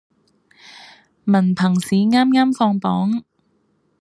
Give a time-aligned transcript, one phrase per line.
[1.25, 3.23] 文憑試啱啱放榜